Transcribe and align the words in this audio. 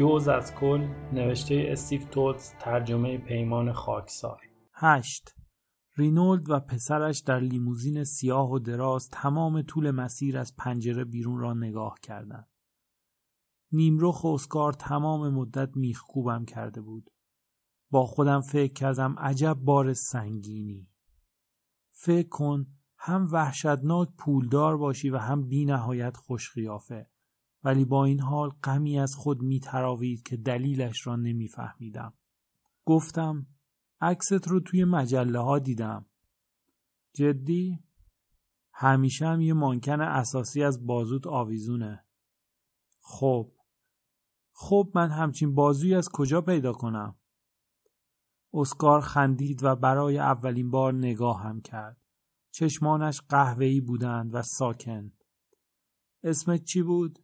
جوز 0.00 0.28
از 0.28 0.54
کل 0.54 0.88
نوشته 1.12 1.64
استیف 1.68 2.04
توتس 2.04 2.54
ترجمه 2.60 3.18
پیمان 3.18 3.72
خاکسار 3.72 4.40
هشت 4.74 5.34
رینولد 5.96 6.50
و 6.50 6.60
پسرش 6.60 7.20
در 7.20 7.40
لیموزین 7.40 8.04
سیاه 8.04 8.50
و 8.50 8.58
دراز 8.58 9.08
تمام 9.08 9.62
طول 9.62 9.90
مسیر 9.90 10.38
از 10.38 10.56
پنجره 10.56 11.04
بیرون 11.04 11.40
را 11.40 11.54
نگاه 11.54 11.94
کردند. 12.02 12.48
نیمرخ 13.72 14.24
اسکار 14.24 14.72
تمام 14.72 15.34
مدت 15.34 15.76
میخکوبم 15.76 16.44
کرده 16.44 16.80
بود. 16.80 17.10
با 17.90 18.06
خودم 18.06 18.40
فکر 18.40 18.72
کردم 18.72 19.18
عجب 19.18 19.54
بار 19.54 19.92
سنگینی. 19.92 20.88
فکر 21.90 22.28
کن 22.28 22.66
هم 22.98 23.28
وحشتناک 23.32 24.08
پولدار 24.18 24.76
باشی 24.76 25.10
و 25.10 25.18
هم 25.18 25.48
بی 25.48 25.64
نهایت 25.64 26.16
خوشخیافه. 26.16 27.09
ولی 27.64 27.84
با 27.84 28.04
این 28.04 28.20
حال 28.20 28.50
غمی 28.50 28.98
از 28.98 29.14
خود 29.14 29.42
میتراوید 29.42 30.22
که 30.22 30.36
دلیلش 30.36 31.06
را 31.06 31.16
نمیفهمیدم. 31.16 32.14
گفتم 32.84 33.46
عکست 34.00 34.48
رو 34.48 34.60
توی 34.60 34.84
مجله 34.84 35.38
ها 35.38 35.58
دیدم. 35.58 36.06
جدی؟ 37.14 37.84
همیشه 38.72 39.26
هم 39.26 39.40
یه 39.40 39.52
مانکن 39.52 40.00
اساسی 40.00 40.62
از 40.62 40.86
بازوت 40.86 41.26
آویزونه. 41.26 42.04
خب. 43.00 43.52
خب 44.52 44.92
من 44.94 45.10
همچین 45.10 45.54
بازوی 45.54 45.94
از 45.94 46.08
کجا 46.12 46.40
پیدا 46.40 46.72
کنم؟ 46.72 47.16
اسکار 48.54 49.00
خندید 49.00 49.64
و 49.64 49.76
برای 49.76 50.18
اولین 50.18 50.70
بار 50.70 50.94
نگاه 50.94 51.42
هم 51.42 51.60
کرد. 51.60 52.00
چشمانش 52.50 53.20
قهوه‌ای 53.20 53.80
بودند 53.80 54.34
و 54.34 54.42
ساکن. 54.42 55.12
اسمت 56.22 56.64
چی 56.64 56.82
بود؟ 56.82 57.18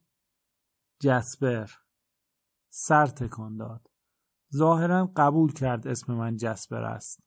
جسپر. 1.00 1.70
سر 2.68 3.06
تکان 3.06 3.56
داد. 3.56 3.90
ظاهرا 4.54 5.12
قبول 5.16 5.52
کرد 5.52 5.88
اسم 5.88 6.14
من 6.14 6.36
جسپر 6.36 6.84
است. 6.84 7.22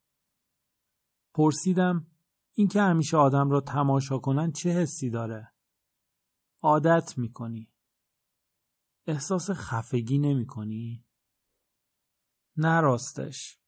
پرسیدم 1.34 2.08
اینکه 2.52 2.82
همیشه 2.82 3.18
آدم 3.18 3.50
را 3.50 3.62
تماشا 3.62 4.18
کنن 4.18 4.52
چه 4.52 4.70
حسی 4.70 5.10
داره؟ 5.10 5.54
عادت 6.64 7.18
می‌کنی. 7.18 7.72
احساس 9.08 9.52
خفگی 9.52 10.18
نمی 10.18 10.46
کنی؟ 10.46 11.06
نه 12.58 12.82
راستش. 12.82 13.60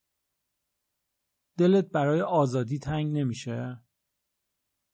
دلت 1.58 1.86
برای 1.86 2.22
آزادی 2.22 2.80
تنگ 2.80 3.18
نمیشه؟ 3.18 3.84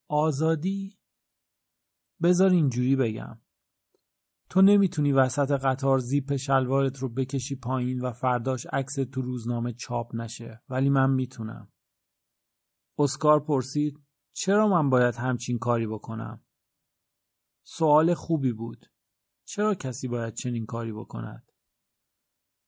آزادی؟ 0.08 1.00
بذار 2.22 2.50
اینجوری 2.50 2.96
بگم. 2.96 3.42
تو 4.50 4.62
نمی‌تونی 4.62 5.12
وسط 5.12 5.52
قطار 5.52 6.00
زیپ 6.00 6.36
شلوارت 6.36 6.98
رو 6.98 7.10
بکشی 7.10 7.56
پایین 7.56 8.02
و 8.02 8.12
فرداش 8.12 8.68
عکس 8.74 8.96
تو 8.96 9.22
روزنامه 9.22 9.74
چاپ 9.74 10.16
نشه 10.16 10.62
ولی 10.70 10.90
من 10.90 11.10
می‌تونم. 11.10 11.72
اسکار 13.00 13.40
پرسید 13.40 14.00
چرا 14.34 14.68
من 14.68 14.90
باید 14.90 15.16
همچین 15.16 15.58
کاری 15.58 15.88
بکنم؟ 15.88 16.44
سوال 17.64 18.14
خوبی 18.14 18.54
بود. 18.54 18.86
چرا 19.46 19.76
کسی 19.76 20.08
باید 20.08 20.34
چنین 20.34 20.66
کاری 20.66 20.94
بکند؟ 20.94 21.44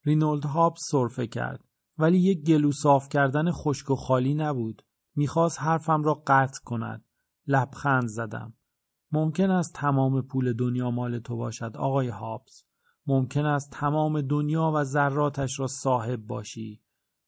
رینولد 0.05 0.45
هاب 0.45 0.77
صرفه 0.77 1.27
کرد 1.27 1.63
ولی 1.97 2.19
یک 2.19 2.45
گلو 2.45 2.71
صاف 2.71 3.09
کردن 3.09 3.51
خشک 3.51 3.89
و 3.89 3.95
خالی 3.95 4.33
نبود. 4.33 4.85
می‌خواست 5.15 5.61
حرفم 5.61 6.03
را 6.03 6.23
قطع 6.27 6.59
کند. 6.63 7.05
لبخند 7.47 8.07
زدم. 8.07 8.53
ممکن 9.11 9.49
است 9.49 9.73
تمام 9.75 10.21
پول 10.21 10.53
دنیا 10.53 10.91
مال 10.91 11.19
تو 11.19 11.35
باشد 11.35 11.77
آقای 11.77 12.07
هابز. 12.07 12.63
ممکن 13.07 13.45
است 13.45 13.71
تمام 13.71 14.21
دنیا 14.21 14.71
و 14.75 14.83
ذراتش 14.83 15.59
را 15.59 15.67
صاحب 15.67 16.27
باشی. 16.27 16.81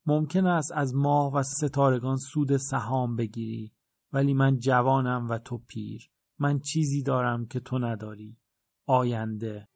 ممکن 0.06 0.46
است 0.46 0.72
از 0.76 0.96
ماه 0.96 1.34
و 1.34 1.44
ستارگان 1.44 2.18
سود 2.18 2.58
سهام 2.58 3.16
بگیری. 3.16 3.74
ولی 4.14 4.34
من 4.34 4.60
جوانم 4.60 5.28
و 5.30 5.38
تو 5.38 5.58
پیر. 5.58 6.12
من 6.40 6.60
چیزی 6.60 7.04
دارم 7.04 7.46
که 7.46 7.60
تو 7.60 7.80
نداری. 7.80 8.38
آینده. 8.86 9.68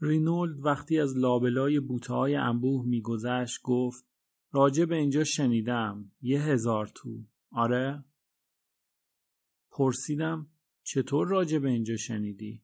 رینولد 0.00 0.64
وقتی 0.64 1.00
از 1.00 1.16
لابلای 1.16 1.80
بوته 1.80 2.14
انبوه 2.14 2.86
میگذشت 2.86 3.60
گفت 3.62 4.04
راجع 4.50 4.84
به 4.84 4.96
اینجا 4.96 5.24
شنیدم 5.24 6.12
یه 6.20 6.42
هزار 6.42 6.86
تو 6.86 7.24
آره؟ 7.52 8.04
پرسیدم 9.70 10.50
چطور 10.82 11.28
راجع 11.28 11.58
به 11.58 11.68
اینجا 11.68 11.96
شنیدی؟ 11.96 12.62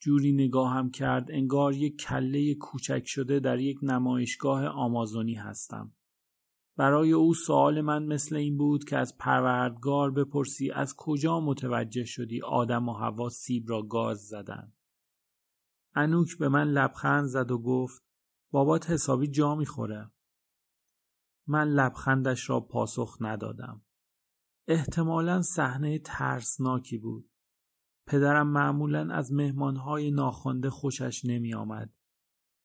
جوری 0.00 0.32
نگاهم 0.32 0.90
کرد 0.90 1.30
انگار 1.30 1.74
یک 1.74 1.96
کله 1.96 2.54
کوچک 2.54 3.02
شده 3.06 3.40
در 3.40 3.58
یک 3.58 3.78
نمایشگاه 3.82 4.66
آمازونی 4.66 5.34
هستم. 5.34 5.92
برای 6.76 7.12
او 7.12 7.34
سوال 7.34 7.80
من 7.80 8.04
مثل 8.06 8.36
این 8.36 8.56
بود 8.56 8.84
که 8.84 8.96
از 8.96 9.18
پروردگار 9.18 10.10
بپرسی 10.10 10.70
از 10.70 10.94
کجا 10.96 11.40
متوجه 11.40 12.04
شدی 12.04 12.42
آدم 12.42 12.88
و 12.88 12.92
هوا 12.92 13.28
سیب 13.28 13.64
را 13.68 13.82
گاز 13.82 14.18
زدن. 14.18 14.72
انوک 15.94 16.38
به 16.38 16.48
من 16.48 16.68
لبخند 16.68 17.24
زد 17.26 17.50
و 17.50 17.58
گفت 17.58 18.02
بابات 18.50 18.90
حسابی 18.90 19.28
جا 19.28 19.54
می‌خوره. 19.54 20.10
من 21.48 21.68
لبخندش 21.68 22.50
را 22.50 22.60
پاسخ 22.60 23.16
ندادم. 23.20 23.82
احتمالا 24.68 25.42
صحنه 25.42 25.98
ترسناکی 25.98 26.98
بود. 26.98 27.30
پدرم 28.06 28.48
معمولا 28.48 29.14
از 29.14 29.32
مهمانهای 29.32 30.10
ناخوانده 30.10 30.70
خوشش 30.70 31.24
نمی 31.24 31.54
آمد 31.54 31.92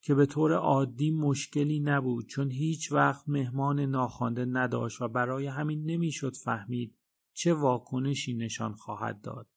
که 0.02 0.16
به 0.16 0.26
طور 0.26 0.54
عادی 0.54 1.12
مشکلی 1.12 1.80
نبود 1.80 2.26
چون 2.26 2.52
هیچ 2.52 2.92
وقت 2.92 3.30
مهمان 3.30 3.80
ناخوانده 3.80 4.46
نداشت 4.46 5.02
و 5.02 5.08
برای 5.08 5.48
همین 5.48 5.86
نمی‌شد 5.86 6.36
فهمید 6.36 6.98
چه 7.34 7.54
واکنشی 7.54 8.34
نشان 8.34 8.74
خواهد 8.74 9.22
داد. 9.22 9.53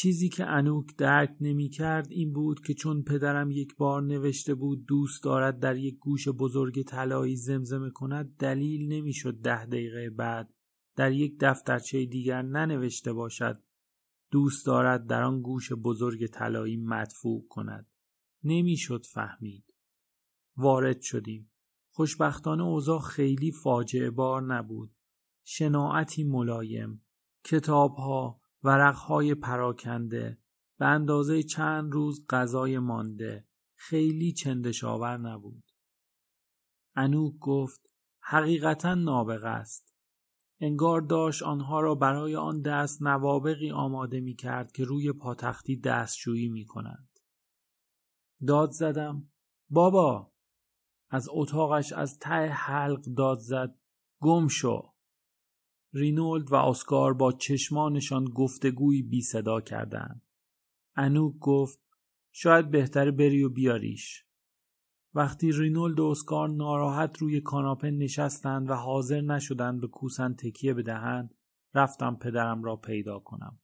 چیزی 0.00 0.28
که 0.28 0.46
انوک 0.46 0.96
درک 0.96 1.36
نمی 1.40 1.68
کرد 1.68 2.06
این 2.10 2.32
بود 2.32 2.60
که 2.60 2.74
چون 2.74 3.02
پدرم 3.02 3.50
یک 3.50 3.76
بار 3.76 4.02
نوشته 4.02 4.54
بود 4.54 4.86
دوست 4.86 5.24
دارد 5.24 5.58
در 5.58 5.76
یک 5.76 5.98
گوش 5.98 6.28
بزرگ 6.28 6.82
طلایی 6.82 7.36
زمزمه 7.36 7.90
کند 7.90 8.36
دلیل 8.36 8.92
نمی‌شد 8.92 9.40
ده 9.40 9.66
دقیقه 9.66 10.10
بعد 10.10 10.54
در 10.96 11.12
یک 11.12 11.36
دفترچه 11.40 12.06
دیگر 12.06 12.42
ننوشته 12.42 13.12
باشد 13.12 13.62
دوست 14.30 14.66
دارد 14.66 15.06
در 15.06 15.22
آن 15.22 15.42
گوش 15.42 15.72
بزرگ 15.72 16.26
طلایی 16.26 16.76
مدفوع 16.76 17.46
کند. 17.48 17.86
نمی‌شد 18.44 19.06
فهمید. 19.06 19.74
وارد 20.56 21.00
شدیم. 21.00 21.50
خوشبختانه 21.90 22.62
اوضاع 22.62 23.00
خیلی 23.00 23.52
فاجعه 23.52 24.10
بار 24.10 24.42
نبود. 24.42 24.94
شناعتی 25.44 26.24
ملایم. 26.24 27.06
کتابها 27.44 28.37
ورقهای 28.62 29.34
پراکنده 29.34 30.38
به 30.78 30.86
اندازه 30.86 31.42
چند 31.42 31.92
روز 31.92 32.26
غذای 32.30 32.78
مانده. 32.78 33.48
خیلی 33.74 34.32
چندشاور 34.32 35.16
نبود. 35.16 35.64
انوک 36.96 37.38
گفت 37.40 37.94
حقیقتا 38.20 38.94
نابغه 38.94 39.48
است. 39.48 39.94
انگار 40.60 41.00
داشت 41.00 41.42
آنها 41.42 41.80
را 41.80 41.94
برای 41.94 42.36
آن 42.36 42.60
دست 42.62 43.02
نوابقی 43.02 43.70
آماده 43.70 44.20
می 44.20 44.34
کرد 44.34 44.72
که 44.72 44.84
روی 44.84 45.12
پاتختی 45.12 45.80
دستشویی 45.80 46.48
می 46.48 46.64
کنند. 46.64 47.08
داد 48.46 48.70
زدم 48.70 49.30
بابا! 49.70 50.32
از 51.10 51.28
اتاقش 51.30 51.92
از 51.92 52.18
ته 52.18 52.46
حلق 52.46 53.00
داد 53.00 53.38
زد 53.38 53.78
گم 54.20 54.48
شو! 54.48 54.94
رینولد 55.92 56.52
و 56.52 56.54
اسکار 56.54 57.14
با 57.14 57.32
چشمانشان 57.32 58.24
گفتگویی 58.24 59.02
بی 59.02 59.22
صدا 59.22 59.60
کردند. 59.60 60.22
انوک 60.96 61.38
گفت 61.40 61.80
شاید 62.32 62.70
بهتر 62.70 63.10
بری 63.10 63.42
و 63.42 63.48
بیاریش. 63.48 64.24
وقتی 65.14 65.52
رینولد 65.52 66.00
و 66.00 66.04
اسکار 66.04 66.48
ناراحت 66.48 67.18
روی 67.18 67.40
کاناپه 67.40 67.90
نشستند 67.90 68.70
و 68.70 68.74
حاضر 68.74 69.20
نشدند 69.20 69.80
به 69.80 69.86
کوسن 69.86 70.34
تکیه 70.34 70.74
بدهند 70.74 71.34
رفتم 71.74 72.16
پدرم 72.16 72.62
را 72.62 72.76
پیدا 72.76 73.18
کنم. 73.18 73.60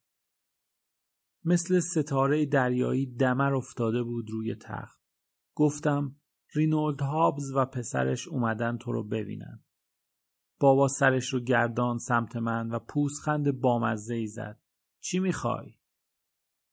مثل 1.45 1.79
ستاره 1.79 2.45
دریایی 2.45 3.05
دمر 3.05 3.55
افتاده 3.55 4.03
بود 4.03 4.29
روی 4.29 4.55
تخت. 4.55 5.01
گفتم 5.55 6.15
رینولد 6.55 7.01
هابز 7.01 7.51
و 7.55 7.65
پسرش 7.65 8.27
اومدن 8.27 8.77
تو 8.77 8.91
رو 8.91 9.03
ببینن. 9.03 9.64
بابا 10.65 10.87
سرش 10.87 11.33
رو 11.33 11.39
گردان 11.39 11.97
سمت 11.97 12.35
من 12.35 12.69
و 12.69 12.79
پوسخند 12.79 13.61
بامزه 13.61 14.15
ای 14.15 14.27
زد. 14.27 14.59
چی 15.01 15.19
می‌خوای؟ 15.19 15.73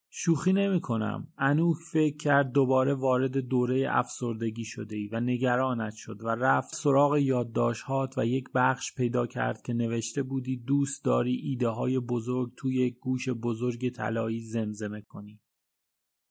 شوخی 0.09 0.53
نمی 0.53 0.81
کنم. 0.81 1.27
انوک 1.37 1.77
فکر 1.91 2.17
کرد 2.17 2.51
دوباره 2.51 2.93
وارد 2.93 3.37
دوره 3.37 3.87
افسردگی 3.89 4.65
شده 4.65 4.95
ای 4.95 5.07
و 5.07 5.19
نگرانت 5.19 5.93
شد 5.95 6.21
و 6.21 6.27
رفت 6.27 6.75
سراغ 6.75 7.17
یادداشتهات 7.17 8.17
و 8.17 8.25
یک 8.25 8.45
بخش 8.55 8.93
پیدا 8.95 9.27
کرد 9.27 9.61
که 9.61 9.73
نوشته 9.73 10.23
بودی 10.23 10.57
دوست 10.57 11.05
داری 11.05 11.35
ایده 11.35 11.67
های 11.67 11.99
بزرگ 11.99 12.51
توی 12.57 12.75
یک 12.75 12.99
گوش 12.99 13.29
بزرگ 13.29 13.89
طلایی 13.89 14.39
زمزمه 14.39 15.01
کنی. 15.01 15.39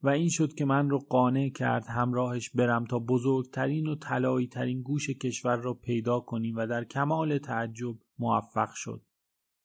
و 0.03 0.09
این 0.09 0.29
شد 0.29 0.55
که 0.55 0.65
من 0.65 0.91
رو 0.91 0.99
قانع 0.99 1.49
کرد 1.49 1.87
همراهش 1.87 2.51
برم 2.51 2.85
تا 2.85 2.99
بزرگترین 2.99 3.87
و 3.87 3.95
طلایی 3.95 4.47
ترین 4.47 4.83
گوش 4.83 5.11
کشور 5.11 5.57
را 5.57 5.75
پیدا 5.75 6.21
کنیم 6.21 6.57
و 6.57 6.67
در 6.67 6.85
کمال 6.85 7.39
تعجب 7.39 7.95
موفق 8.19 8.71
شد 8.75 9.03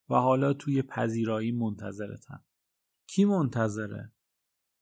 و 0.09 0.15
حالا 0.15 0.53
توی 0.53 0.81
پذیرایی 0.81 1.51
منتظرتم. 1.51 2.45
کی 3.07 3.25
منتظره؟ 3.25 4.13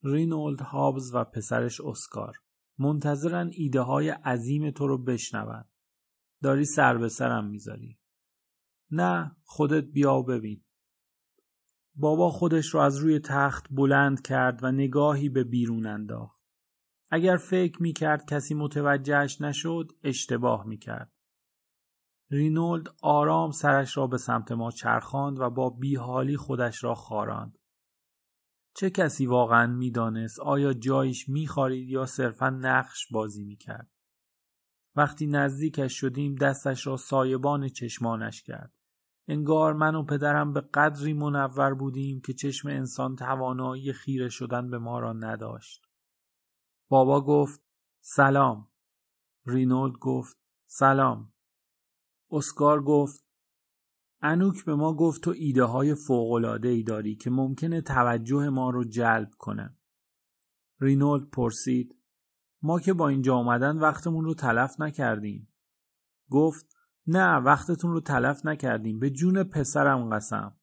رینولد 0.02 0.60
هابز 0.60 1.14
و 1.14 1.24
پسرش 1.24 1.80
اسکار 1.80 2.36
منتظرن 2.78 3.50
ایده 3.52 3.80
های 3.80 4.08
عظیم 4.08 4.70
تو 4.70 4.86
رو 4.86 4.98
بشنون 4.98 5.64
داری 6.42 6.64
سر 6.64 6.98
به 6.98 7.08
سرم 7.08 7.46
می‌ذاری 7.46 7.98
نه 8.90 9.36
خودت 9.44 9.84
بیا 9.84 10.14
و 10.14 10.22
ببین 10.22 10.64
بابا 11.98 12.30
خودش 12.30 12.66
رو 12.66 12.80
از 12.80 12.96
روی 12.96 13.18
تخت 13.18 13.66
بلند 13.70 14.22
کرد 14.22 14.64
و 14.64 14.72
نگاهی 14.72 15.28
به 15.28 15.44
بیرون 15.44 15.86
انداخت. 15.86 16.40
اگر 17.10 17.36
فکر 17.36 17.82
می‌کرد 17.82 18.26
کسی 18.26 18.54
متوجهش 18.54 19.40
نشد 19.40 19.92
اشتباه 20.02 20.66
می‌کرد. 20.66 21.12
رینولد 22.30 22.86
آرام 23.02 23.50
سرش 23.50 23.96
را 23.96 24.06
به 24.06 24.18
سمت 24.18 24.52
ما 24.52 24.70
چرخاند 24.70 25.40
و 25.40 25.50
با 25.50 25.70
بیحالی 25.70 26.36
خودش 26.36 26.84
را 26.84 26.94
خاراند. 26.94 27.58
چه 28.76 28.90
کسی 28.90 29.26
واقعا 29.26 29.66
می‌دانست 29.66 30.40
آیا 30.40 30.72
جایش 30.72 31.28
میخارید 31.28 31.88
یا 31.88 32.06
صرفا 32.06 32.50
نقش 32.50 33.06
بازی 33.12 33.44
می‌کرد؟ 33.44 33.90
وقتی 34.96 35.26
نزدیکش 35.26 36.00
شدیم 36.00 36.34
دستش 36.34 36.86
را 36.86 36.96
سایبان 36.96 37.68
چشمانش 37.68 38.42
کرد. 38.42 38.75
انگار 39.28 39.72
من 39.72 39.94
و 39.94 40.02
پدرم 40.02 40.52
به 40.52 40.60
قدری 40.60 41.12
منور 41.12 41.74
بودیم 41.74 42.20
که 42.20 42.32
چشم 42.32 42.68
انسان 42.68 43.16
توانایی 43.16 43.92
خیره 43.92 44.28
شدن 44.28 44.70
به 44.70 44.78
ما 44.78 44.98
را 44.98 45.12
نداشت 45.12 45.82
بابا 46.88 47.24
گفت 47.24 47.60
سلام 48.00 48.68
رینولد 49.46 49.98
گفت 49.98 50.38
سلام 50.66 51.32
اسکار 52.30 52.82
گفت 52.82 53.26
انوک 54.22 54.64
به 54.64 54.74
ما 54.74 54.94
گفت 54.94 55.22
تو 55.22 55.30
ایده 55.30 55.64
های 55.64 55.94
فوقلاده 55.94 56.68
ای 56.68 56.82
داری 56.82 57.16
که 57.16 57.30
ممکنه 57.30 57.80
توجه 57.80 58.48
ما 58.48 58.70
رو 58.70 58.84
جلب 58.84 59.30
کنه. 59.38 59.76
رینولد 60.80 61.30
پرسید 61.30 61.96
ما 62.62 62.80
که 62.80 62.92
با 62.92 63.08
اینجا 63.08 63.36
آمدن 63.36 63.78
وقتمون 63.78 64.24
رو 64.24 64.34
تلف 64.34 64.80
نکردیم. 64.80 65.48
گفت 66.30 66.75
نه 67.06 67.36
وقتتون 67.36 67.92
رو 67.92 68.00
تلف 68.00 68.46
نکردیم 68.46 68.98
به 68.98 69.10
جون 69.10 69.44
پسرم 69.44 70.14
قسم. 70.14 70.56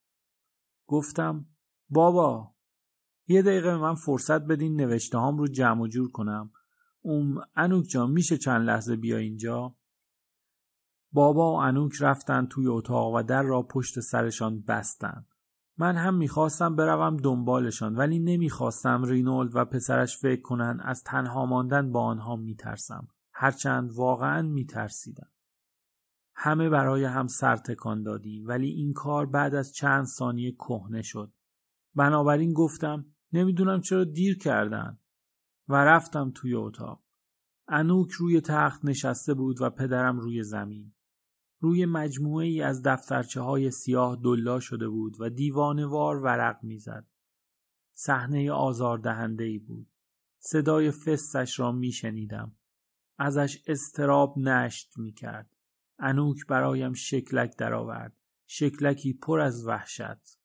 گفتم 0.88 1.45
بابا 1.90 2.54
یه 3.28 3.42
دقیقه 3.42 3.78
من 3.78 3.95
فرصت 3.95 4.42
بدین 4.42 4.81
نوشته 4.81 5.18
هام 5.18 5.38
رو 5.38 5.48
جمع 5.48 5.81
و 5.81 5.88
جور 5.88 6.12
کنم. 6.12 6.51
اون 7.01 7.42
انوک 7.56 7.86
جان 7.86 8.12
میشه 8.12 8.38
چند 8.38 8.62
لحظه 8.62 8.95
بیا 8.95 9.18
اینجا؟ 9.18 9.75
بابا 11.12 11.54
و 11.54 11.56
انوک 11.56 11.94
رفتن 12.00 12.45
توی 12.45 12.68
اتاق 12.68 13.13
و 13.13 13.24
در 13.24 13.44
را 13.44 13.62
پشت 13.62 14.00
سرشان 14.00 14.62
بستند. 14.62 15.28
من 15.78 15.95
هم 15.95 16.16
می‌خواستم 16.16 16.75
بروم 16.75 17.18
دنبالشان 17.18 17.95
ولی 17.95 18.19
نمی‌خواستم 18.19 19.04
رینولد 19.04 19.56
و 19.56 19.66
پسرش 19.66 20.18
فکر 20.18 20.42
کنند 20.42 20.80
از 20.84 21.04
تنها 21.04 21.45
ماندن 21.45 21.92
با 21.92 22.04
آنها 22.04 22.36
میترسم. 22.36 23.07
هرچند 23.34 23.92
واقعا 23.92 24.42
میترسیدم. 24.42 25.32
همه 26.35 26.69
برای 26.69 27.03
هم 27.03 27.27
سر 27.27 27.57
تکان 27.57 28.03
دادیم 28.03 28.47
ولی 28.47 28.68
این 28.69 28.94
کار 28.94 29.25
بعد 29.25 29.56
از 29.56 29.74
چند 29.74 30.06
ثانیه 30.06 30.51
کهنه 30.51 31.01
شد. 31.01 31.33
بنابراین 31.95 32.53
گفتم 32.53 33.06
نمی‌دونم 33.33 33.81
چرا 33.81 34.03
دیر 34.03 34.38
کردن 34.38 35.00
و 35.68 35.75
رفتم 35.75 36.31
توی 36.35 36.53
اتاق. 36.53 37.03
انوک 37.68 38.12
روی 38.12 38.41
تخت 38.41 38.85
نشسته 38.85 39.33
بود 39.33 39.62
و 39.62 39.69
پدرم 39.69 40.19
روی 40.19 40.44
زمین. 40.44 40.94
روی 41.59 41.85
مجموعه 41.85 42.45
ای 42.45 42.62
از 42.62 42.81
دفترچه 42.83 43.41
های 43.41 43.71
سیاه 43.71 44.15
دلا 44.24 44.59
شده 44.59 44.89
بود 44.89 45.15
و 45.19 45.30
دیوانوار 45.30 46.18
ورق 46.18 46.63
می‌زد. 46.63 47.07
صحنه 47.91 48.51
آزاردهنده 48.51 49.44
ای 49.44 49.59
بود. 49.59 49.88
صدای 50.39 50.91
فستش 50.91 51.59
را 51.59 51.71
میشنیدم. 51.71 52.56
ازش 53.18 53.63
استراب 53.68 54.38
نشت 54.38 54.97
می‌کرد. 54.97 55.56
انوک 56.00 56.38
برایم 56.48 56.94
شکلک 56.94 57.57
درآورد. 57.57 58.18
شکلکی 58.48 59.13
پر 59.13 59.40
از 59.40 59.68
وحشت. 59.68 60.40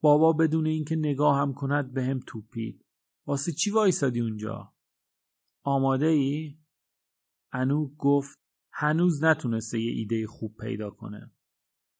بابا 0.00 0.32
بدون 0.32 0.66
اینکه 0.66 0.96
نگاه 0.96 1.38
هم 1.38 1.54
کند 1.54 1.92
به 1.92 2.04
هم 2.04 2.20
توپید. 2.26 2.86
واسه 3.26 3.52
چی 3.52 3.70
وایسادی 3.70 4.20
اونجا؟ 4.20 4.74
آماده 5.62 6.06
ای؟ 6.06 6.58
انوک 7.52 7.90
گفت 7.96 8.38
هنوز 8.72 9.24
نتونسته 9.24 9.80
یه 9.80 9.92
ایده 9.92 10.26
خوب 10.26 10.56
پیدا 10.56 10.90
کنه. 10.90 11.32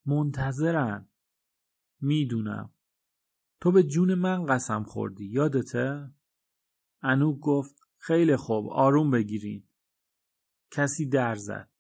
منتظرن. 0.06 1.08
می‌دونم. 2.00 2.75
تو 3.61 3.73
به 3.73 3.82
جون 3.82 4.14
من 4.14 4.47
قسم 4.47 4.85
خوردی. 4.85 5.26
یادته؟ 5.26 6.14
انوک 7.03 7.38
گفت 7.41 7.81
خیلی 7.99 8.37
خوب 8.37 8.69
آروم 8.69 9.11
بگیرین. 9.11 9.64
کسی 10.70 11.08
در 11.08 11.35
زد. 11.35 11.70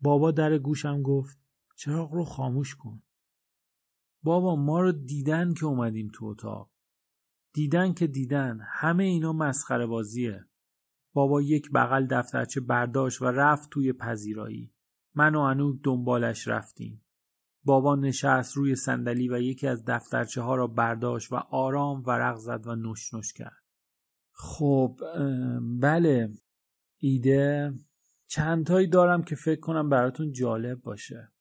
بابا 0.00 0.30
در 0.30 0.58
گوشم 0.58 1.02
گفت 1.02 1.38
چراغ 1.76 2.12
رو 2.12 2.24
خاموش 2.24 2.74
کن. 2.74 3.02
بابا 4.22 4.56
ما 4.56 4.80
رو 4.80 4.92
دیدن 4.92 5.54
که 5.54 5.66
اومدیم 5.66 6.10
تو 6.14 6.26
اتاق. 6.26 6.70
دیدن 7.52 7.92
که 7.92 8.06
دیدن 8.06 8.60
همه 8.66 9.04
اینا 9.04 9.32
مسخره 9.32 9.86
بازیه. 9.86 10.44
بابا 11.12 11.42
یک 11.42 11.70
بغل 11.74 12.06
دفترچه 12.10 12.60
برداشت 12.60 13.22
و 13.22 13.24
رفت 13.24 13.70
توی 13.70 13.92
پذیرایی. 13.92 14.72
من 15.14 15.34
و 15.34 15.40
انوک 15.40 15.80
دنبالش 15.82 16.48
رفتیم. 16.48 17.02
بابا 17.64 17.96
نشست 17.96 18.56
روی 18.56 18.76
صندلی 18.76 19.28
و 19.28 19.40
یکی 19.40 19.66
از 19.66 19.84
دفترچه 19.84 20.42
ها 20.42 20.54
را 20.54 20.66
برداشت 20.66 21.32
و 21.32 21.36
آرام 21.36 22.02
ورق 22.06 22.36
زد 22.36 22.66
و 22.66 22.74
نوش 22.74 23.14
نوش 23.14 23.32
کرد. 23.32 23.66
خب 24.32 25.00
بله 25.80 26.34
ایده 26.98 27.74
چندتایی 28.26 28.86
دارم 28.86 29.22
که 29.22 29.34
فکر 29.36 29.60
کنم 29.60 29.88
براتون 29.88 30.32
جالب 30.32 30.82
باشه. 30.82 31.32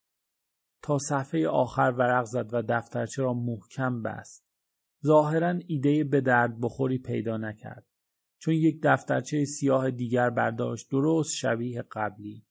تا 0.82 0.98
صفحه 0.98 1.48
آخر 1.48 1.94
ورق 1.98 2.26
زد 2.26 2.54
و 2.54 2.62
دفترچه 2.62 3.24
را 3.24 3.34
محکم 3.34 4.02
بست. 4.02 4.46
ظاهرا 5.06 5.60
ایده 5.68 6.04
به 6.04 6.22
درد 6.22 6.62
بخوری 6.62 6.98
پیدا 6.98 7.38
نکرد. 7.38 7.86
چون 8.40 8.54
یک 8.54 8.80
دفترچه 8.84 9.46
سیاه 9.46 9.92
دیگر 9.92 10.30
برداشت 10.30 10.92
درست 10.92 11.36
شبیه 11.36 11.84
قبلی. 11.92 12.46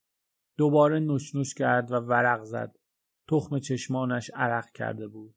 دوباره 0.57 1.01
نشنوش 1.01 1.55
کرد 1.55 1.91
و 1.91 1.95
ورق 1.95 2.45
زد. 2.45 2.77
تخم 3.29 3.59
چشمانش 3.59 4.31
عرق 4.35 4.71
کرده 4.71 5.09
بود. 5.09 5.35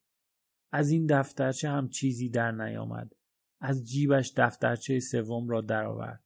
از 0.72 0.90
این 0.90 1.06
دفترچه 1.10 1.70
هم 1.70 1.90
چیزی 1.90 2.30
در 2.30 2.52
نیامد. 2.52 3.14
از 3.62 3.86
جیبش 3.86 4.34
دفترچه 4.38 5.00
سوم 5.00 5.50
را 5.50 5.62
درآورد. 5.62 6.24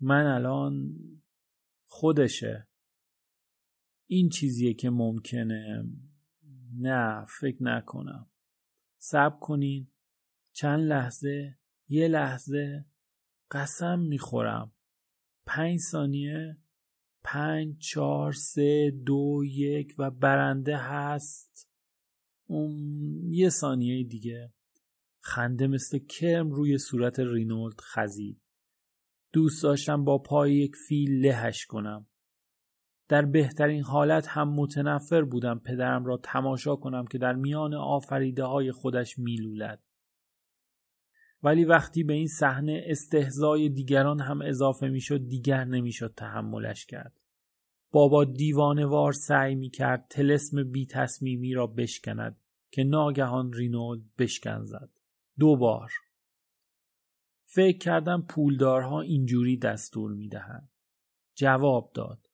من 0.00 0.26
الان 0.26 0.94
خودشه. 1.96 2.68
این 4.06 4.28
چیزیه 4.28 4.74
که 4.74 4.90
ممکنه. 4.90 5.84
نه 6.78 7.24
فکر 7.40 7.62
نکنم. 7.62 8.30
صبر 8.98 9.38
کنین. 9.38 9.92
چند 10.52 10.80
لحظه؟ 10.80 11.58
یه 11.88 12.08
لحظه. 12.08 12.84
قسم 13.50 13.98
می‌خورم. 13.98 14.72
پنج 15.46 15.80
ثانیه. 15.80 16.58
پنج 17.24 17.78
چهار 17.78 18.32
سه 18.32 18.90
دو 19.06 19.42
یک 19.44 19.94
و 19.98 20.10
برنده 20.10 20.76
هست. 20.76 21.70
اون 22.46 22.78
یه 23.32 23.48
ثانیه 23.48 24.04
دیگه. 24.04 24.52
خنده 25.20 25.66
مثل 25.66 25.98
کرم 25.98 26.50
روی 26.50 26.78
صورت 26.78 27.20
رینولد 27.20 27.80
خزید. 27.80 28.43
دوست 29.34 29.62
داشتم 29.62 30.04
با 30.04 30.18
پای 30.18 30.54
یک 30.54 30.76
فیل 30.88 31.26
لهش 31.26 31.66
کنم. 31.66 32.06
در 33.08 33.24
بهترین 33.24 33.82
حالت 33.82 34.26
هم 34.28 34.54
متنفر 34.54 35.22
بودم 35.22 35.58
پدرم 35.58 36.04
را 36.04 36.16
تماشا 36.16 36.76
کنم 36.76 37.04
که 37.06 37.18
در 37.18 37.32
میان 37.32 37.74
آفریده 37.74 38.44
های 38.44 38.72
خودش 38.72 39.18
میلولد. 39.18 39.82
ولی 41.42 41.64
وقتی 41.64 42.04
به 42.04 42.12
این 42.12 42.26
صحنه 42.26 42.84
استهزای 42.86 43.68
دیگران 43.68 44.20
هم 44.20 44.42
اضافه 44.42 44.88
می‌شد 44.88 45.28
دیگر 45.28 45.64
نمی‌شد 45.64 46.14
تحملش 46.16 46.86
کرد. 46.86 47.20
بابا 47.92 48.24
دیوانوار 48.24 49.12
سعی 49.12 49.54
می 49.54 49.70
کرد 49.70 50.06
تلسم 50.10 50.70
بی 50.70 50.86
تصمیمی 50.86 51.54
را 51.54 51.66
بشکند 51.66 52.36
که 52.70 52.84
ناگهان 52.84 53.52
رینولد 53.52 54.02
بشکن 54.18 54.62
زد. 54.62 54.90
دو 55.38 55.56
بار. 55.56 55.90
فکر 57.54 57.78
کردم 57.78 58.22
پولدارها 58.28 59.00
اینجوری 59.00 59.56
دستور 59.56 60.12
می‌دهند. 60.12 60.70
جواب 61.34 61.92
داد. 61.94 62.26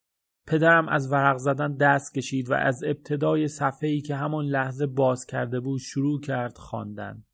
پدرم 0.47 0.89
از 0.89 1.13
ورق 1.13 1.37
زدن 1.37 1.77
دست 1.77 2.15
کشید 2.15 2.51
و 2.51 2.55
از 2.55 2.85
ابتدای 2.85 3.49
صفحه‌ای 3.49 4.01
که 4.01 4.17
همان 4.17 4.45
لحظه 4.45 4.87
باز 4.87 5.27
کرده 5.27 5.61
بود 5.61 5.81
شروع 5.81 6.21
کرد 6.21 6.59
خواندن. 6.59 7.25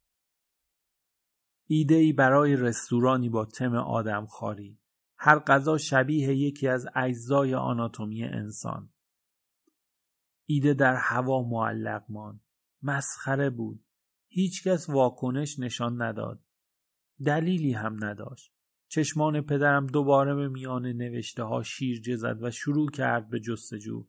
ایده 1.67 2.13
برای 2.13 2.57
رستورانی 2.57 3.29
با 3.29 3.45
تم 3.45 3.75
آدم 3.75 4.27
خاری. 4.27 4.79
هر 5.19 5.39
غذا 5.39 5.79
شبیه 5.79 6.35
یکی 6.37 6.69
از 6.69 6.87
اجزای 6.95 7.55
آناتومی 7.55 8.25
انسان. 8.25 8.91
ایده 10.47 10.75
در 10.75 10.95
هوا 10.95 11.43
معلق 11.43 12.05
ماند. 12.09 12.41
مسخره 12.83 13.51
بود. 13.51 13.85
هیچکس 14.29 14.89
واکنش 14.89 15.59
نشان 15.59 16.03
نداد. 16.03 16.46
دلیلی 17.25 17.73
هم 17.73 18.05
نداشت. 18.05 18.53
چشمان 18.89 19.41
پدرم 19.41 19.87
دوباره 19.87 20.35
به 20.35 20.49
میان 20.49 20.87
نوشته 20.87 21.43
ها 21.43 21.63
شیر 21.63 22.17
زد 22.17 22.43
و 22.43 22.51
شروع 22.51 22.91
کرد 22.91 23.31
به 23.31 23.41
جستجو. 23.41 24.07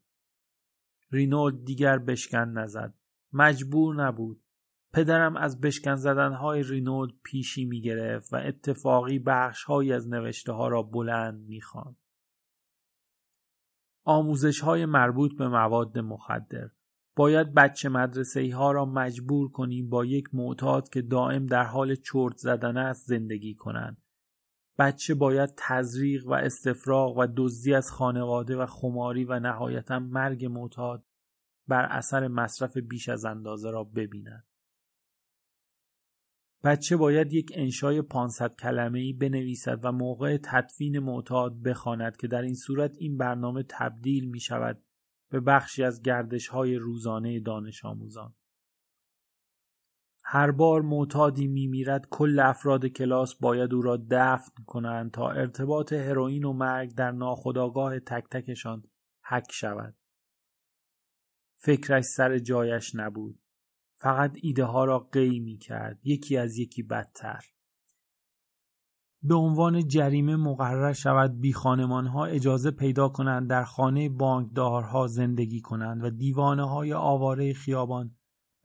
رینولد 1.12 1.66
دیگر 1.66 1.98
بشکن 1.98 2.50
نزد. 2.50 2.94
مجبور 3.34 3.96
نبود. 3.96 4.44
پدرم 4.94 5.38
از 5.38 5.62
بشکن 5.62 5.96
زدنهای 5.96 6.64
رینولد 6.64 7.14
پیشی 7.24 7.66
می 7.66 7.82
گرفت 7.82 8.34
و 8.34 8.36
اتفاقی 8.36 9.20
بخشهایی 9.20 9.94
از 9.94 10.08
نوشته 10.10 10.52
ها 10.52 10.68
را 10.68 10.84
بلند 10.84 11.48
می 11.48 11.62
خواند. 11.62 11.98
آموزش 14.04 14.60
های 14.60 14.86
مربوط 14.86 15.38
به 15.38 15.48
مواد 15.48 16.00
مخدر 16.00 16.70
باید 17.18 17.54
بچه 17.54 17.90
مدرسه 17.90 18.56
ها 18.56 18.72
را 18.72 18.86
مجبور 18.86 19.52
کنیم 19.52 19.90
با 19.90 20.06
یک 20.06 20.26
معتاد 20.34 20.90
که 20.90 21.02
دائم 21.02 21.46
در 21.46 21.64
حال 21.64 21.96
چرت 21.96 22.38
زدن 22.38 22.78
است 22.78 23.08
زندگی 23.08 23.56
کنند. 23.56 23.98
بچه 24.80 25.16
باید 25.16 25.54
تزریق 25.58 26.28
و 26.28 26.34
استفراغ 26.34 27.18
و 27.18 27.28
دزدی 27.38 27.74
از 27.74 27.92
خانواده 27.92 28.58
و 28.58 28.66
خماری 28.66 29.26
و 29.26 29.40
نهایتا 29.40 30.00
مرگ 30.00 30.46
معتاد 30.46 31.06
بر 31.68 31.86
اثر 31.86 32.28
مصرف 32.28 32.78
بیش 32.78 33.10
از 33.10 33.26
اندازه 33.26 33.72
را 33.72 33.84
ببیند. 33.84 34.48
بچه 36.64 36.98
باید 36.98 37.34
یک 37.34 37.52
انشای 37.56 38.02
500 38.02 38.56
کلمه 38.56 39.00
ای 39.00 39.14
بنویسد 39.14 39.80
و 39.84 39.92
موقع 39.92 40.38
تدفین 40.44 41.00
معتاد 41.00 41.62
بخواند 41.62 42.18
که 42.18 42.28
در 42.28 42.42
این 42.42 42.56
صورت 42.56 42.96
این 42.98 43.18
برنامه 43.18 43.64
تبدیل 43.70 44.30
می 44.30 44.40
شود 44.40 44.84
به 45.30 45.40
بخشی 45.40 45.84
از 45.84 46.02
گردش 46.02 46.48
های 46.48 46.76
روزانه 46.76 47.40
دانش 47.40 47.86
آموزان. 47.86 48.36
هر 50.30 50.52
بار 50.52 50.82
معتادی 50.82 51.48
میمیرد 51.48 52.08
کل 52.10 52.40
افراد 52.40 52.86
کلاس 52.86 53.36
باید 53.36 53.74
او 53.74 53.82
را 53.82 53.98
دفن 54.12 54.64
کنند 54.66 55.12
تا 55.12 55.30
ارتباط 55.30 55.94
هروئین 55.94 56.44
و 56.44 56.54
مرگ 56.54 56.96
در 56.96 57.12
ناخودآگاه 57.12 58.00
تک 58.00 58.24
تکشان 58.32 58.84
حک 59.24 59.52
شود. 59.52 59.96
فکرش 61.58 62.04
سر 62.04 62.40
جایش 62.40 62.96
نبود. 62.96 63.40
فقط 64.00 64.38
ایده 64.42 64.64
ها 64.64 64.86
را 64.86 65.00
قی 65.00 65.40
می 65.40 65.58
کرد. 65.58 66.00
یکی 66.04 66.38
از 66.38 66.58
یکی 66.58 66.84
بدتر. 66.84 67.57
به 69.24 69.36
عنوان 69.36 69.88
جریمه 69.88 70.36
مقرر 70.36 70.94
شود 70.94 71.40
بی 71.40 71.54
خانمان 71.54 72.08
ها 72.08 72.26
اجازه 72.26 72.72
پیدا 72.72 73.10
کنند 73.10 73.50
در 73.50 73.64
خانه 73.64 74.10
بانکدارها 74.10 75.08
زندگی 75.08 75.62
کنند 75.62 76.04
و 76.04 76.10
دیوانه 76.10 76.70
های 76.70 76.94
آواره 76.94 77.54
خیابان 77.54 78.16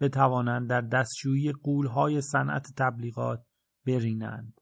بتوانند 0.00 0.68
در 0.68 0.80
دستشویی 0.80 1.52
قولهای 1.52 2.21
صنعت 2.21 2.73
تبلیغات 2.76 3.44
برینند. 3.87 4.61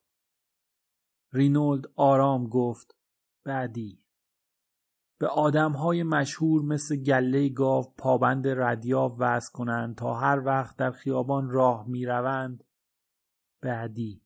رینولد 1.32 1.84
آرام 1.96 2.46
گفت 2.46 2.96
بعدی 3.44 4.02
به 5.20 5.28
آدمهای 5.28 6.02
مشهور 6.02 6.62
مثل 6.62 6.96
گله 6.96 7.48
گاو 7.48 7.94
پابند 7.98 8.48
ردیاب 8.48 9.16
وضع 9.18 9.52
کنند 9.52 9.96
تا 9.96 10.14
هر 10.14 10.42
وقت 10.46 10.76
در 10.76 10.90
خیابان 10.90 11.50
راه 11.50 11.88
می‌روند 11.88 12.64
بعدی 13.62 14.22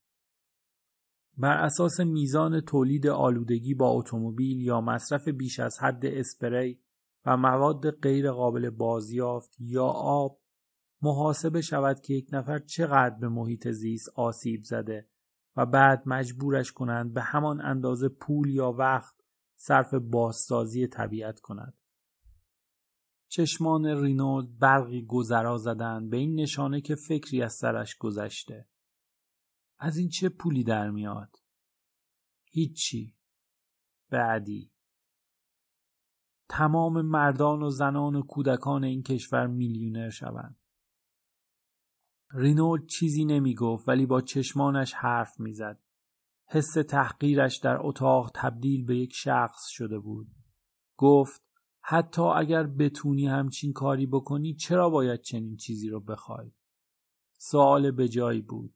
بر 1.39 1.57
اساس 1.57 2.01
میزان 2.01 2.61
تولید 2.61 3.07
آلودگی 3.07 3.75
با 3.75 3.91
اتومبیل 3.91 4.61
یا 4.61 4.81
مصرف 4.81 5.29
بیش 5.29 5.61
از 5.61 5.79
حد 5.81 6.07
اسپری 6.07 6.81
و 7.27 7.37
مواد 7.37 7.91
غیر 7.91 8.31
قابل 8.31 8.71
بازیافت 8.71 9.57
یا 9.59 9.87
آب 9.97 10.41
محاسبه 11.03 11.61
شود 11.61 12.01
که 12.01 12.15
یک 12.15 12.29
نفر 12.33 12.59
چقدر 12.59 13.19
به 13.21 13.29
محیط 13.29 13.69
زیست 13.69 14.09
آسیب 14.15 14.63
زده 14.63 15.09
و 15.57 15.67
بعد 15.67 16.03
مجبورش 16.07 16.73
کنند 16.73 17.15
به 17.15 17.23
همان 17.23 17.61
اندازه 17.61 18.09
پول 18.09 18.49
یا 18.49 18.73
وقت 18.73 19.15
صرف 19.57 19.95
بازسازی 19.95 20.87
طبیعت 20.87 21.41
کند. 21.41 21.75
چشمان 23.29 23.87
رینولد 23.87 24.59
برقی 24.59 25.07
گذرا 25.07 25.59
زدند 25.59 26.11
به 26.11 26.17
این 26.17 26.41
نشانه 26.41 26.81
که 26.81 26.95
فکری 26.95 27.43
از 27.43 27.53
سرش 27.53 27.97
گذشته. 27.97 28.69
از 29.79 29.97
این 29.97 30.09
چه 30.09 30.29
پولی 30.29 30.65
در 30.65 30.91
میاد؟ 30.91 31.37
هیچی. 32.45 33.17
بعدی. 34.11 34.73
تمام 36.49 37.03
مردان 37.03 37.63
و 37.63 37.71
زنان 37.71 38.15
و 38.15 38.23
کودکان 38.23 38.85
این 38.85 39.03
کشور 39.03 39.47
میلیونر 39.47 40.11
شوند. 40.11 40.57
رینولد 42.33 42.87
چیزی 42.87 43.25
نمی 43.25 43.55
گفت 43.55 43.89
ولی 43.89 44.07
با 44.07 44.21
چشمانش 44.21 44.93
حرف 44.95 45.41
می‌زد. 45.41 45.81
حس 46.47 46.73
تحقیرش 46.89 47.57
در 47.57 47.77
اتاق 47.81 48.31
تبدیل 48.35 48.85
به 48.85 48.97
یک 48.97 49.13
شخص 49.13 49.67
شده 49.69 49.99
بود. 49.99 50.29
گفت 50.97 51.43
حتی 51.81 52.23
اگر 52.23 52.63
بتونی 52.67 53.27
همچین 53.27 53.73
کاری 53.73 54.07
بکنی 54.07 54.55
چرا 54.55 54.91
باید 54.91 55.21
چنین 55.21 55.57
چیزی 55.57 55.89
رو 55.89 56.01
بخوای؟ 56.01 56.53
سوال 57.39 57.91
به 57.91 58.09
جایی 58.09 58.43
بود. 58.43 58.75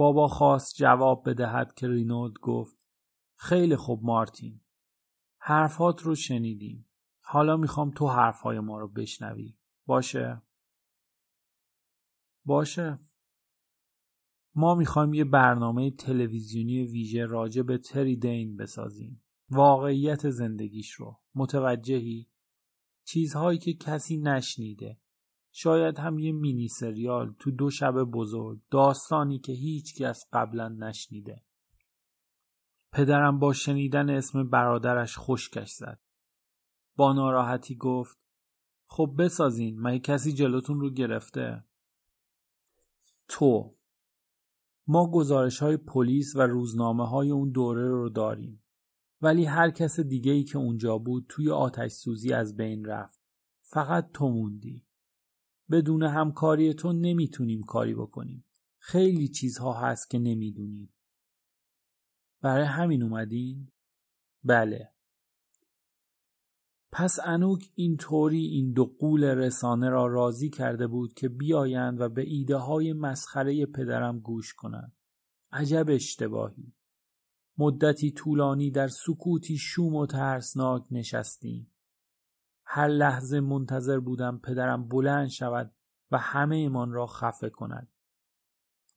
بابا 0.00 0.28
خواست 0.28 0.74
جواب 0.76 1.30
بدهد 1.30 1.74
که 1.74 1.88
رینولد 1.88 2.38
گفت 2.42 2.88
خیلی 3.36 3.76
خوب 3.76 4.04
مارتین. 4.04 4.60
حرفات 5.38 6.02
رو 6.02 6.14
شنیدیم. 6.14 6.88
حالا 7.22 7.56
می‌خوام 7.56 7.90
تو 7.90 8.08
حرفهای 8.08 8.60
ما 8.60 8.78
رو 8.78 8.88
بشنوی. 8.88 9.56
باشه؟ 9.86 10.42
باشه 12.44 12.98
ما 14.54 14.74
می‌خوایم 14.74 15.14
یه 15.14 15.24
برنامه 15.24 15.90
تلویزیونی 15.90 16.84
ویژه 16.84 17.24
راجع 17.24 17.62
به 17.62 17.78
تری 17.78 18.16
دین 18.16 18.56
بسازیم 18.56 19.22
واقعیت 19.50 20.30
زندگیش 20.30 20.90
رو 20.90 21.20
متوجهی 21.34 22.30
چیزهایی 23.04 23.58
که 23.58 23.74
کسی 23.74 24.16
نشنیده 24.16 25.00
شاید 25.52 25.98
هم 25.98 26.18
یه 26.18 26.32
مینی 26.32 26.68
سریال 26.68 27.34
تو 27.38 27.50
دو 27.50 27.70
شب 27.70 28.04
بزرگ 28.04 28.60
داستانی 28.70 29.38
که 29.38 29.52
هیچ 29.52 30.02
کس 30.02 30.24
قبلا 30.32 30.68
نشنیده. 30.68 31.44
پدرم 32.92 33.38
با 33.38 33.52
شنیدن 33.52 34.10
اسم 34.10 34.50
برادرش 34.50 35.18
خشکش 35.18 35.70
زد. 35.70 36.00
با 36.96 37.12
ناراحتی 37.12 37.76
گفت 37.76 38.26
خب 38.86 39.14
بسازین 39.18 39.80
مگه 39.80 39.98
کسی 39.98 40.32
جلوتون 40.32 40.80
رو 40.80 40.90
گرفته؟ 40.90 41.64
تو 43.28 43.76
ما 44.86 45.10
گزارش 45.10 45.62
های 45.62 45.76
پلیس 45.76 46.36
و 46.36 46.40
روزنامه 46.40 47.08
های 47.08 47.30
اون 47.30 47.50
دوره 47.50 47.88
رو 47.88 48.08
داریم 48.08 48.62
ولی 49.22 49.44
هر 49.44 49.70
کس 49.70 50.00
دیگه 50.00 50.32
ای 50.32 50.44
که 50.44 50.58
اونجا 50.58 50.98
بود 50.98 51.26
توی 51.28 51.50
آتش 51.50 51.92
سوزی 51.92 52.32
از 52.32 52.56
بین 52.56 52.84
رفت. 52.84 53.20
فقط 53.62 54.10
تو 54.12 54.28
موندی. 54.28 54.84
بدون 55.70 56.02
همکاری 56.02 56.74
تو 56.74 56.92
نمی‌تونیم 56.92 57.62
کاری 57.62 57.94
بکنیم 57.94 58.44
خیلی 58.78 59.28
چیزها 59.28 59.72
هست 59.72 60.10
که 60.10 60.18
نمی‌دونید 60.18 60.90
برای 62.42 62.64
همین 62.66 63.02
اومدین؟ 63.02 63.72
بله 64.44 64.90
پس 66.92 67.16
انوک 67.24 67.70
اینطوری 67.74 68.44
این 68.46 68.72
دو 68.72 68.84
قول 68.84 69.24
رسانه 69.24 69.88
را 69.88 70.06
راضی 70.06 70.50
کرده 70.50 70.86
بود 70.86 71.12
که 71.12 71.28
بیایند 71.28 72.00
و 72.00 72.08
به 72.08 72.22
ایده 72.22 72.56
های 72.56 72.92
مسخره 72.92 73.66
پدرم 73.66 74.20
گوش 74.20 74.54
کنند. 74.54 74.92
عجب 75.52 75.86
اشتباهی. 75.88 76.72
مدتی 77.58 78.10
طولانی 78.10 78.70
در 78.70 78.88
سکوتی 78.88 79.56
شوم 79.58 79.94
و 79.94 80.06
ترسناک 80.06 80.82
نشستیم. 80.90 81.72
هر 82.72 82.88
لحظه 82.88 83.40
منتظر 83.40 84.00
بودم 84.00 84.38
پدرم 84.38 84.88
بلند 84.88 85.28
شود 85.28 85.74
و 86.10 86.18
همه 86.18 86.56
ایمان 86.56 86.92
را 86.92 87.06
خفه 87.06 87.50
کند. 87.50 87.88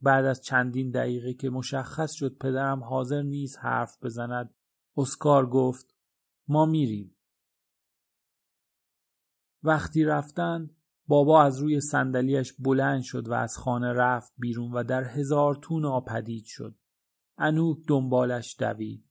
بعد 0.02 0.26
از 0.26 0.42
چندین 0.42 0.92
دقیقه 0.92 1.34
که 1.34 1.50
مشخص 1.50 2.12
شد 2.12 2.38
پدرم 2.38 2.84
حاضر 2.84 3.22
نیست 3.22 3.60
حرف 3.60 4.04
بزند 4.04 4.54
اسکار 4.98 5.50
گفت 5.50 5.96
ما 6.48 6.66
میریم. 6.66 7.16
وقتی 9.64 10.04
رفتند 10.04 10.76
بابا 11.08 11.44
از 11.44 11.60
روی 11.60 11.82
صندلیاش 11.82 12.54
بلند 12.60 13.02
شد 13.02 13.28
و 13.28 13.34
از 13.34 13.58
خانه 13.58 13.94
رفت 13.94 14.34
بیرون 14.38 14.72
و 14.72 14.84
در 14.84 15.04
هزار 15.04 15.56
تو 15.56 15.80
ناپدید 15.80 16.44
شد. 16.46 16.76
انوک 17.38 17.78
دنبالش 17.88 18.56
دوید. 18.60 19.10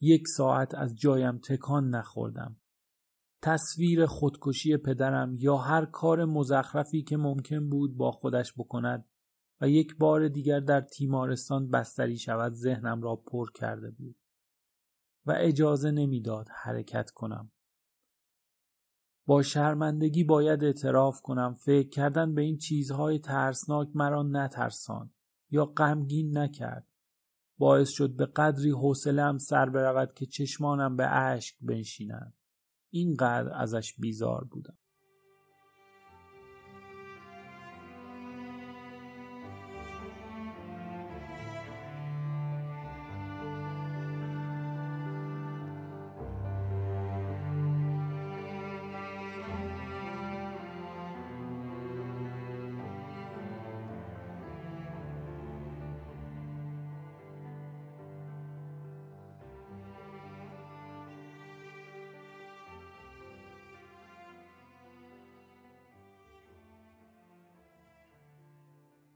یک 0.00 0.28
ساعت 0.36 0.74
از 0.74 0.96
جایم 0.96 1.38
تکان 1.38 1.88
نخوردم. 1.88 2.60
تصویر 3.42 4.06
خودکشی 4.06 4.76
پدرم 4.76 5.34
یا 5.38 5.56
هر 5.56 5.84
کار 5.84 6.24
مزخرفی 6.24 7.02
که 7.02 7.16
ممکن 7.16 7.68
بود 7.68 7.96
با 7.96 8.10
خودش 8.10 8.52
بکند 8.58 9.04
و 9.60 9.68
یک 9.68 9.96
بار 9.96 10.28
دیگر 10.28 10.60
در 10.60 10.80
تیمارستان 10.80 11.70
بستری 11.70 12.18
شود 12.18 12.52
ذهنم 12.52 13.02
را 13.02 13.16
پر 13.16 13.50
کرده 13.54 13.90
بود 13.90 14.16
و 15.26 15.34
اجازه 15.36 15.90
نمی‌داد 15.90 16.46
حرکت 16.62 17.10
کنم. 17.10 17.52
با 19.26 19.42
شرمندگی 19.42 20.24
باید 20.24 20.64
اعتراف 20.64 21.20
کنم. 21.22 21.54
فکر 21.54 21.88
کردن 21.88 22.34
به 22.34 22.42
این 22.42 22.56
چیزهای 22.56 23.18
ترسناک 23.18 23.88
مرا 23.94 24.22
نترسان 24.22 25.12
یا 25.50 25.64
غمگین 25.64 26.38
نکرد. 26.38 26.86
باعث 27.58 27.88
شد 27.88 28.16
به 28.16 28.26
قدری 28.26 28.70
حوصله‌ام 28.70 29.38
سر 29.38 29.70
برود 29.70 30.12
که 30.12 30.26
چشمانم 30.26 30.96
به 30.96 31.06
اشک 31.06 31.56
بنشینند. 31.60 32.34
اینقدر 32.90 33.52
ازش 33.62 33.94
بیزار 33.98 34.44
بودم. 34.44 34.78